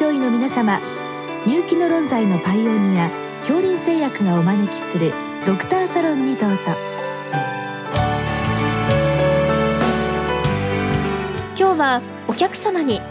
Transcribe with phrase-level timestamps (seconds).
[0.00, 0.80] 症医の皆様
[1.44, 3.10] 入気の論剤のパイオニア
[3.40, 5.12] 恐林製薬がお招きする
[5.44, 6.56] ドクターサロンにどうぞ。
[11.54, 13.02] 今日はお客様に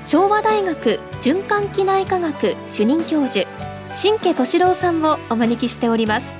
[0.00, 3.44] 昭和大学循環器内科学主任教授
[3.90, 6.36] 新家敏郎さんをお招きしております。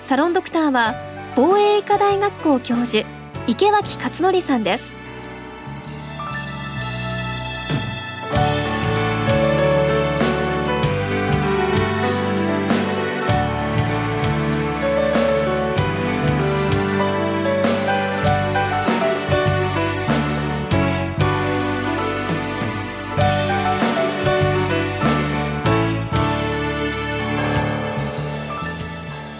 [0.00, 0.94] サロンドクターは
[1.36, 3.06] 防衛医科大学校教授
[3.46, 4.97] 池脇勝則さんです。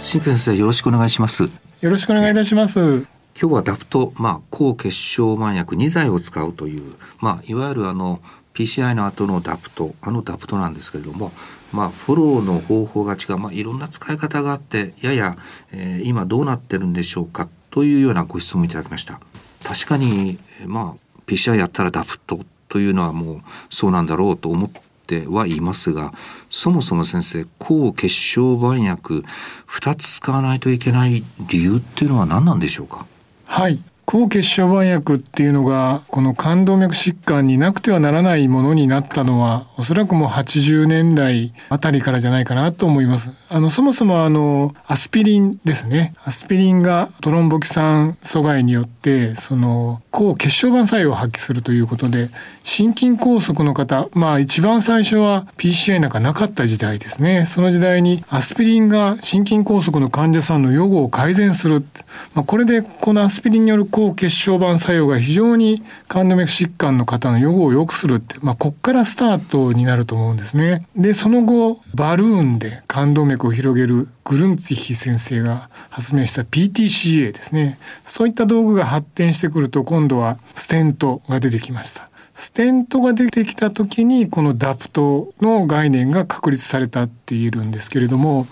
[0.08, 1.42] 新先生よろしくお願いします。
[1.42, 1.50] よ
[1.82, 2.80] ろしくお願いいたします。
[2.80, 8.22] 今日は DAPT、まあ、抗血小板薬2剤を使うという、まあ、いわゆるあの
[8.54, 11.30] PCI の後の DAPT あの DAPT なんですけれども、
[11.74, 15.36] まあ、フォローの方法が違う、まあ、いろんな使い方があってやや、
[15.72, 19.20] えー、今どうなってるんでしょうかというようなご質問いただきました。
[19.62, 24.70] 確かに、まあ、PCI やったら DAPT というのはもうそうなんだろうと思っ
[25.16, 26.12] ってはいますが
[26.50, 29.24] そもそも先生抗血小板薬
[29.66, 33.06] 2つ使わないといけない理由っていうのは何なんでしょうか？
[33.46, 33.78] はい。
[34.10, 43.32] 抗血小板薬っていうのがこの冠動脈疾患になくてはならないものになったのはおそらくもう80年代あたりからじゃないかなと思います。
[43.50, 46.14] あのそもそもあのアスピリンですね。
[46.24, 52.30] アスピリンがトロンボキ酸阻害によってその抗血小板作用を発揮するということで
[52.62, 57.44] 心筋梗塞の方まあ一番最初は PCI なんかなかった時代ですね。
[57.44, 61.84] その時代にアスピリンが心筋梗塞の患者さんの予後を改善する。
[62.32, 70.86] まあ、これでこのアスピリンによる抗血小板作用が非常に冠動脈疾患の方の予後を良くするって、まあ、こっからスタートになると思うんですね。
[70.94, 77.80] で、その後、バルーンで冠動脈を広げるグルンツィヒ先生が発明した PTCA ですね。
[78.04, 82.08] そういった道具が発展してくると、今度はステントが出てきました。
[82.36, 88.46] ステントが出てきた時にこのダプトの概念が確立されたって言えるんですけれども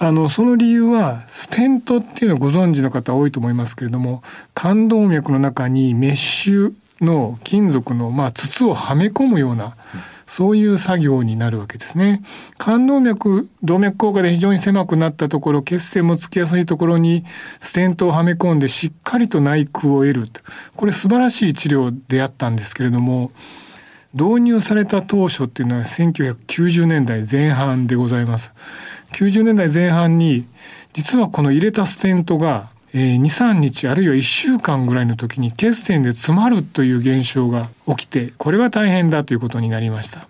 [0.00, 4.22] あのその理由はステントっていうのをご存知の方多いと思いますけれども
[4.54, 9.76] 冠動脈の中にメッシュの金属のまあ筒をはめ込むような、
[10.26, 12.22] そういう作業になるわけですね。
[12.58, 17.24] 冠動脈、動脈硬化で非常に狭くなったところ、血栓もつきやすいところに
[17.60, 20.28] ステントをはめ込んでしっかりと内腔を得る。
[20.76, 23.30] これ素晴らしい治療であったんですけれども、
[24.14, 28.54] 導入された当初っていうのは1990年代前半でございます。
[29.12, 30.46] 90年代前半に
[30.92, 40.26] 実はこの入れたステントが23日あるいは1週間ぐらいの時に血栓で詰まるという現象が起きてこれは大変だということになりました。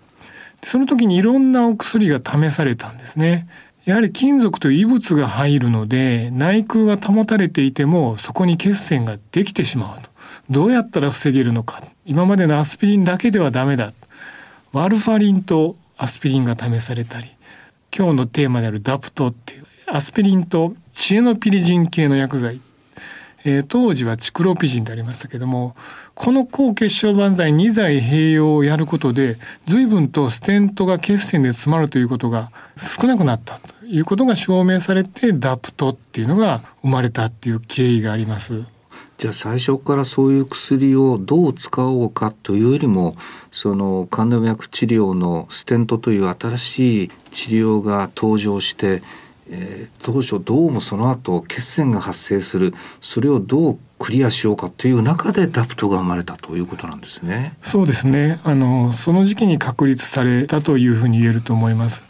[0.63, 3.47] その時にいろんなお薬が試されたんですね。
[3.85, 10.08] やはり金属という異物が入るので内腔が保たれていてもそこに血栓ができてしまうと。
[10.49, 11.81] どうやったら防げるのか。
[12.05, 13.93] 今までのアスピリンだけではダメだ。
[14.71, 17.27] ワルファリンとアスピリンが試されたり。
[17.95, 22.61] 今日のテーマである DAPTっていうアスピリンとチエノピリジン系の薬剤、
[23.45, 25.75] えー、当時はチクロピジンでありましたけども
[26.13, 38.63] この抗血小板剤2剤併用をやることで随分とステントが血栓で詰まるということが少なくなったということが証明されて DAPTっていうのが生まれたっていう経緯があります。
[39.19, 43.15] じゃあ最初からそういう薬をどう使おうかというよりも
[43.51, 49.03] その冠動脈治療のステントという新しい治療が登場して
[49.51, 57.57] えー、当初どうもその後血栓が発生するそれをどうクリアしようかという中でダプトが生まれたということなんですね。
[57.61, 58.39] そうですね。
[58.43, 62.08] あのその時期に確立されたというふうに言えると思います。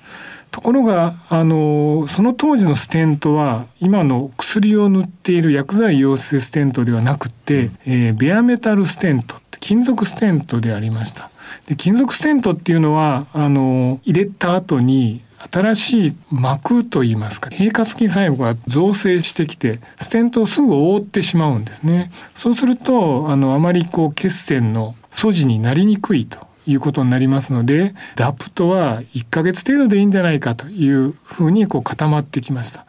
[0.51, 11.29] ところがあのその当時のステントは今の薬を塗っている薬剤溶性ステントではなくて、えー、ベアメタルステント金属ステントでありました。
[11.67, 22.11] で金属ステントっていうのはあの入れた後に新しい膜といいますか平滑筋細胞が造成してきてステントをすぐ覆ってしまうんですね。
[22.35, 32.85] そうするとあのあまりこう血栓の素地になりにくいということになりますのでダプトは1ヶ月程度でいいんじゃないかというふうにこう固まってきました、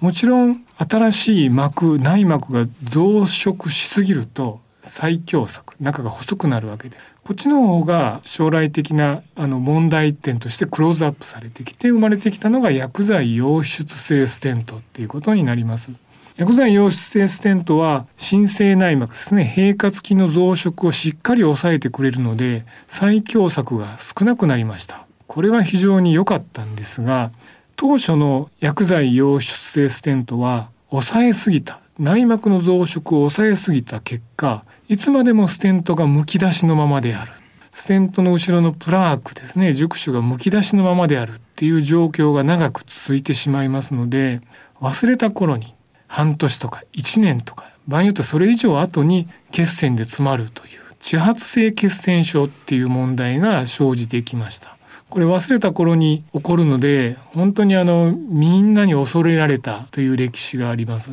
[0.00, 6.96] うん、もちろん新しい膜内膜が増殖しすぎると再狭窄中が細くなるわけで。
[7.24, 15.92] こっちの方が将来的なあの問題点としてクローズアップされてきて生まれてきたのが薬剤溶出性ステントっていうことになります。
[16.36, 25.06] 薬剤溶出性ステントは新生内膜ですね平滑肌の増殖をしっかり抑えてくれるので再狭窄が少なくなりました。
[25.26, 27.32] これは非常に良かったんですが
[27.76, 31.80] 当初の薬剤溶出性ステントは抑えすぎた。
[31.98, 37.32] 内膜の増殖を抑えすぎた結果いつまでもステントがむき出しのままである。
[37.72, 44.40] ステントの後ろのプラークですね熟手がむき出しのままであるっていう状況が長く続いてしまいますので
[44.80, 45.74] 忘れた頃に
[46.12, 50.70] 半年とか1年とか場合によってはそれ以上後に血栓で詰まるという
[51.00, 54.76] 地発性血栓症っていう問題が生じてきました。
[55.08, 61.10] これ忘れた頃に起こるので本当にあのみんなに恐れられたという歴史があります。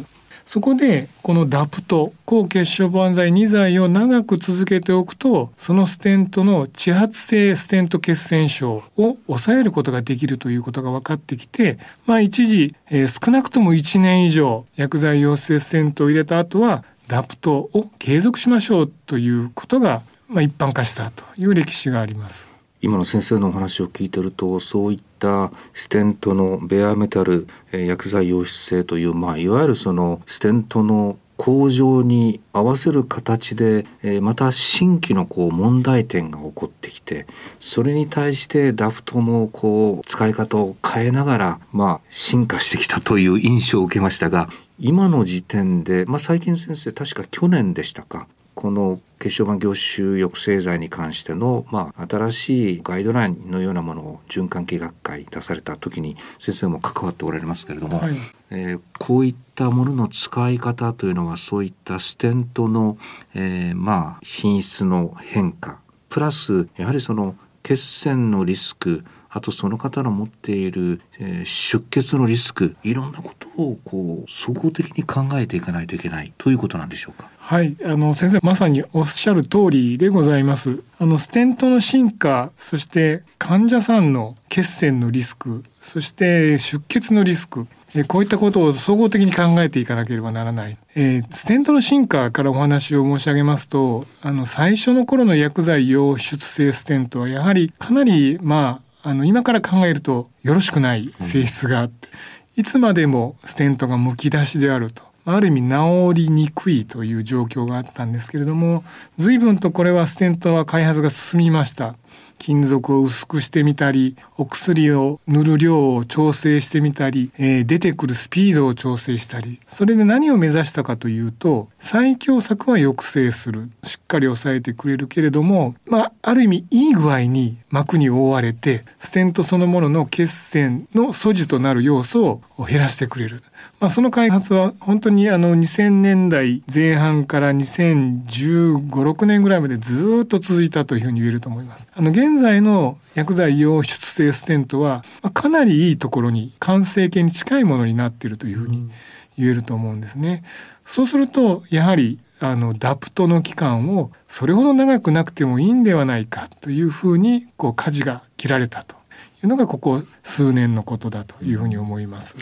[0.50, 22.49] そこでこのダプト抗血小板剤2剤を長く続けておくとそのステントの地発性ステント血栓症を抑えることができるということが分かってきてまあ一時、えー、少なくとも1年以上薬剤陽性ステントを入れた後はダプトを継続しましょうということが、まあ、一般化したという歴史があります。
[22.82, 37.28] 今の先生のお話を聞いてるとそういったステントのベアメタル、薬剤溶出性という、まあ、いわゆるそのステントの向上に合わせる形で、え、また新規のこう問題点が起こってきて
[37.62, 44.50] それに対してダフトもこう使い方を変えながら、まあ、進化してきたという印象を受けましたが
[44.80, 48.28] 今の時点で、まあ、最近先生確か去年でしたか
[48.60, 58.16] この血小板凝集抑制剤に関しての、まあ、新しいガイドラインのようなものを循環器学会出された時に先生も関わっておられますけれども、はい、
[58.50, 62.98] えー、こういったものの使い方というのはそういったステントの、
[63.34, 65.80] えー、まあ品質の変化
[66.10, 77.30] プラスやはりその血栓のリスクあとその方の持っている、えー、出血のリスクいろんなことをこう総合的に考えていかないといけないということなんでしょうか？
[77.38, 80.82] はい、あの先生まさにおっしゃる通りでございます。
[81.00, 87.68] あのステントの進化、そして患者さんの血栓のリスク、そして出血のリスク、
[88.08, 90.78] こういったことを総合的に考えていかなければならない。
[90.96, 102.10] えー、ステントの進化からお話を申し上げますと、あの最初の頃の薬剤溶出性ステントはやはりかなりまああの今から考えるとよろしくない性質があって、
[102.56, 105.02] いつまでもステントがむき出しであると。
[105.26, 108.84] ある意味治りにくいという状況があったんですけれども
[109.18, 111.96] 随分とこれはステントは開発が進みました。
[112.40, 133.42] 金属を薄くしてみたりお薬を塗る量を調整してみたり、えー、出てくるスピードを調整したりそれで何を目指したかというと最強策は抑制するしっかり抑えてくれるけれども、まあ、ある意味いい具合に膜に覆われてステントそのものの血栓の素地となる要素を減らしてくれる。
[133.80, 141.88] まあ、その開発は本当にあの2000年代前半から2015、6年ぐらいまでずっと続いたというふうに言えると思います。
[141.94, 145.04] あの現在の薬剤溶出性ステントは
[145.34, 148.90] かなりいいところに完成形に近いものになっているというふうに
[149.38, 150.44] 言えると思うんですね。
[150.86, 158.96] そうするとやはりあのダプトの期間をそれほど長くなくてもいいんではないかというふうにこう舵が切られたと
[159.44, 162.36] いうのがここ数年のことだというふうに思います。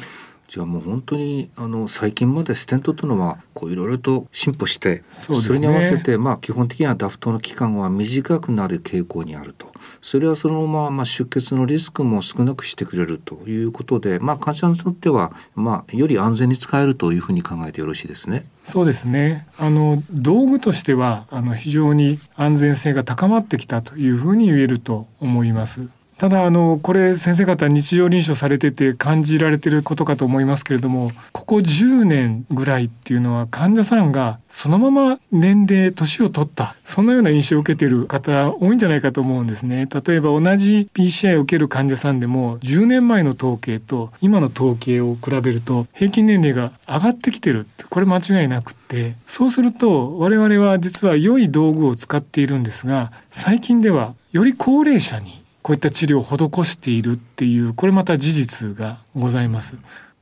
[0.47, 9.67] じゃあもう本当にあの最近までステントというのはこういろいろと進歩してそ、ね,、れに合わせてまあ基本的にはダフトの期間は短くなる傾向にあると
[10.01, 18.45] それはそのまままあ出血のリスクも少なくしてくれるということで、まあ、患者にとってはまあより安全に使えるというふうに考えてよろしいですね。
[18.63, 25.89] そうですねあの道具としてはあの非常に安全性が高まってきたというふうに言えると思います。
[26.17, 39.87] ただあのこれ先生方日常臨床されてて感じられてることかと思いますけれどもここ10年ぐらいっていうのは患者さんがそのまま年齢年を取ったそんなような印象を受けてる方多いんじゃないかと思うんですね。
[39.87, 59.75] 例えば同じ PCI を受ける患者さんでも10年前の統計と今の統計を比べると平均年齢が上がってきてるこれ間違いなくってそうすると我々は実は良い道具を使っているんですが最近ではより高齢者にこういった治療を施しているっていうこれまた事実がございます。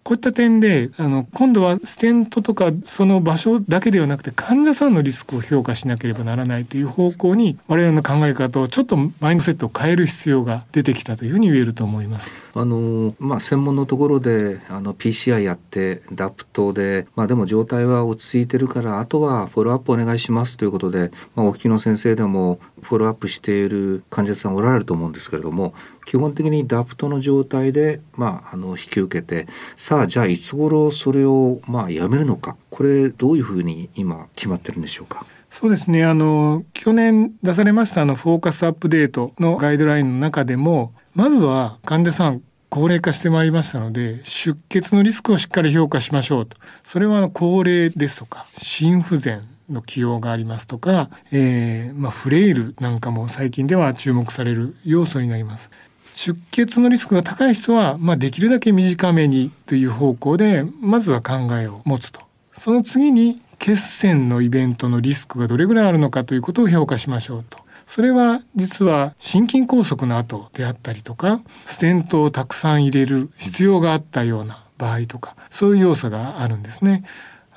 [0.06, 12.32] こういった点であの今度はステントとかその場所だけではなくて患者さんのリスクを評価しなければならないという方向に我々の考え方をちょっとマインドセットを変える必要が出てきたというふうに言えると思います。
[12.54, 25.74] あのまあ専門のところであの PCI やってダプトでまあでも状態は落ち着いてるからあとはフォローアップお願いしますということで、まあ、お聞きの先生でもフォローアップしている患者さんおられると思うんですけれども
[26.06, 32.58] 基本的にダプトの状態で、まあ、あの引き受けてささあじゃあいつ頃それをまあやめるのか？
[32.70, 35.26] これどういうふうに今決まってるんでしょうか？
[35.50, 36.04] そうですね。
[36.04, 46.58] あの去年出されましたあのフォーカスアップデートのガイドラインの中でもまずは患者さん高齢化してまいりましたので出血のリスクをしっかり評価しましょうと。
[46.84, 55.72] それは高齢ですとか心不全の起用がありますとか、えーまあ、フレイルなんかも最近では注目される要素になります。
[56.16, 62.22] 出血のリスクが高い人は、まあ、できるだけ短めにという方向でまずは考えを持つと
[62.54, 77.04] その次に血栓のイベントのリスクがどれぐらいあるのかということを評価しましょうとそれは実は心筋梗塞の後であったりとかステントをたくさん入れる必要があったような場合とかそういう要素があるんですね。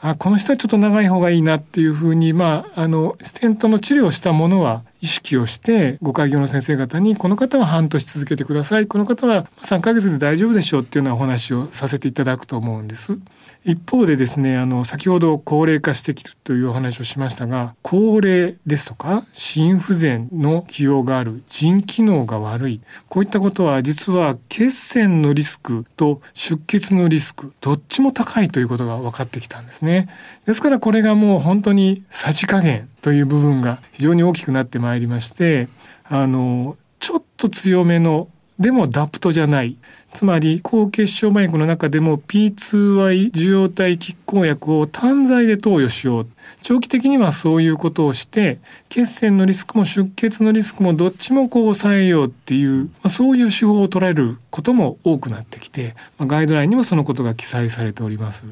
[0.00, 13.19] あこの人はちょっと長い方がいいなっていうふうに、まあ、あのステントの治療をしたものは意識をしてご開業の先生方にこの方は半年続けてくださいこの方は3ヶ月で大丈夫でしょうっていうようなお話をさせていただくと思うんです。
[13.65, 22.81] 一方でですねあの先ほど高齢化してきるというお話をしましたが高齢ですとか心不全の起用がある腎機能が悪い。
[23.09, 30.09] こういったことは実は血栓のリスクと出血のリスクどっちも高いということが分かってきたんですね。
[30.47, 35.69] ですからこれがもう本当にさじ加減という部分が非常に大きくなってまいりまして
[36.05, 39.77] あのちょっと強めのでもダプトじゃない
[40.12, 46.27] つまり高血小麻薬の中でも P2Y 受容体拮抗薬を単剤で投与しよう
[46.62, 58.45] 長期的にはそういうことをして血栓のリスクも出血のリスクもどっちもこう抑えようっていう、まあ、そういう手法を取られることも多くなってきて、まあ、ガイドラインにもそのことが記載されております。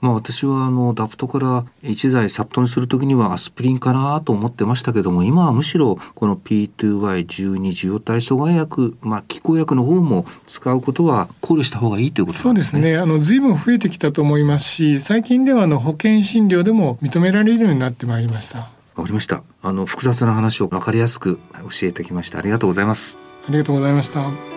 [0.00, 12.44] まあ、私はあのダプトから一剤サットにする時にはアスプリンかなと思ってましたけども今はむしろこの P2Y12 受容体阻害薬、まあ、気候薬の方も使うことは考慮した方がいいということですね。
[12.44, 18.58] そうですねあの随分増えてきたと思いますし最近ではあの保険診療でも認められるようになってまいりました。
[18.94, 19.42] わかりました。
[19.62, 23.18] あの複雑な話を分かりやすく教えてきましたありがとうございます。
[23.48, 24.55] ありがとうございました。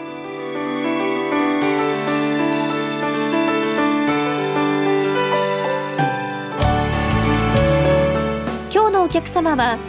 [9.10, 9.80] お客様は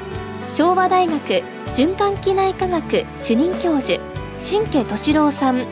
[0.49, 1.43] 昭和大学
[1.75, 4.00] 循環器内科学主任教授
[4.41, 5.67] 新家敏郎さん。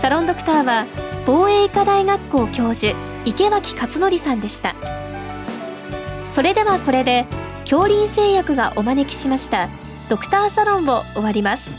[0.00, 0.86] サロンドクターは
[1.26, 4.74] 防衛医科大学校教授池脇勝則さんでした。
[6.26, 7.26] それではこれで
[7.68, 9.68] 恐林製薬がお招きしました
[10.08, 11.74] ドクターサロンを終わります。